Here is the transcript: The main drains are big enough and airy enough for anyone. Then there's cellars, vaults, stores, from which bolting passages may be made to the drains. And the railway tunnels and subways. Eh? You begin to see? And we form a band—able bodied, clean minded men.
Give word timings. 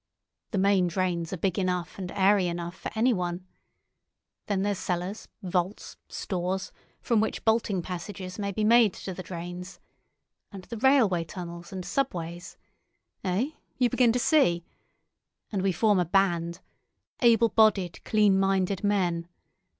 The 0.49 0.57
main 0.57 0.87
drains 0.87 1.31
are 1.31 1.37
big 1.37 1.59
enough 1.59 1.99
and 1.99 2.11
airy 2.13 2.47
enough 2.47 2.73
for 2.75 2.89
anyone. 2.95 3.45
Then 4.47 4.63
there's 4.63 4.79
cellars, 4.79 5.27
vaults, 5.43 5.95
stores, 6.09 6.71
from 7.03 7.21
which 7.21 7.45
bolting 7.45 7.83
passages 7.83 8.39
may 8.39 8.51
be 8.51 8.63
made 8.63 8.95
to 8.95 9.13
the 9.13 9.21
drains. 9.21 9.79
And 10.51 10.63
the 10.63 10.77
railway 10.77 11.23
tunnels 11.23 11.71
and 11.71 11.85
subways. 11.85 12.57
Eh? 13.23 13.51
You 13.77 13.91
begin 13.91 14.11
to 14.11 14.17
see? 14.17 14.65
And 15.51 15.61
we 15.61 15.71
form 15.71 15.99
a 15.99 16.05
band—able 16.05 17.49
bodied, 17.49 18.03
clean 18.03 18.39
minded 18.39 18.83
men. 18.83 19.27